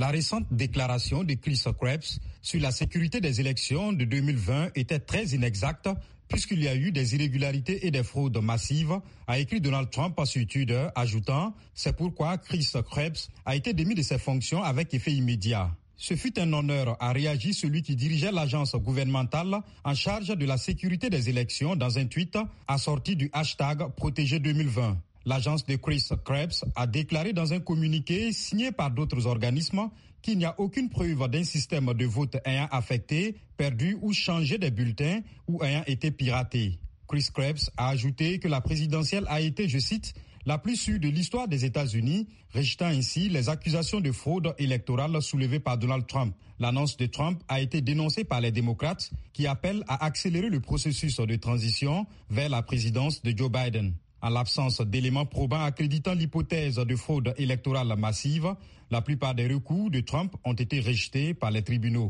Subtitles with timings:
[0.00, 5.26] La récente déclaration de Chris Krebs sur la sécurité des élections de 2020 était très
[5.26, 5.90] inexacte
[6.26, 10.46] puisqu'il y a eu des irrégularités et des fraudes massives, a écrit Donald Trump sur
[10.46, 15.70] Twitter, ajoutant C'est pourquoi Chris Krebs a été démis de ses fonctions avec effet immédiat.
[15.98, 20.56] Ce fut un honneur, a réagi celui qui dirigeait l'agence gouvernementale en charge de la
[20.56, 24.96] sécurité des élections dans un tweet assorti du hashtag Protégé 2020.
[25.26, 29.90] L'agence de Chris Krebs a déclaré dans un communiqué signé par d'autres organismes
[30.22, 34.70] qu'il n'y a aucune preuve d'un système de vote ayant affecté, perdu ou changé des
[34.70, 36.78] bulletins ou ayant été piraté.
[37.06, 40.14] Chris Krebs a ajouté que la présidentielle a été, je cite,
[40.46, 45.60] la plus sûre de l'histoire des États-Unis, rejetant ainsi les accusations de fraude électorale soulevées
[45.60, 46.34] par Donald Trump.
[46.58, 51.16] L'annonce de Trump a été dénoncée par les démocrates qui appellent à accélérer le processus
[51.16, 53.92] de transition vers la présidence de Joe Biden.
[54.22, 58.54] En l'absence d'éléments probants accréditant l'hypothèse de fraude électorale massive,
[58.90, 62.08] la plupart des recours de Trump ont été rejetés par les tribunaux.